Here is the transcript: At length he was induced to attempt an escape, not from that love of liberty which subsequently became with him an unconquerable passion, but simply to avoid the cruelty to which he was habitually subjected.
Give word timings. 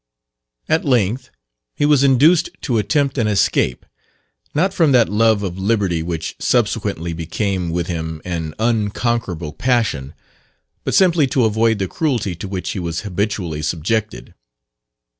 At 0.67 0.83
length 0.83 1.29
he 1.75 1.85
was 1.85 2.03
induced 2.03 2.49
to 2.61 2.79
attempt 2.79 3.19
an 3.19 3.27
escape, 3.27 3.85
not 4.55 4.73
from 4.73 4.93
that 4.93 5.09
love 5.09 5.43
of 5.43 5.59
liberty 5.59 6.01
which 6.01 6.35
subsequently 6.39 7.13
became 7.13 7.69
with 7.69 7.85
him 7.85 8.19
an 8.25 8.55
unconquerable 8.57 9.53
passion, 9.53 10.15
but 10.83 10.95
simply 10.95 11.27
to 11.27 11.45
avoid 11.45 11.77
the 11.77 11.87
cruelty 11.87 12.33
to 12.33 12.47
which 12.47 12.71
he 12.71 12.79
was 12.79 13.01
habitually 13.01 13.61
subjected. 13.61 14.33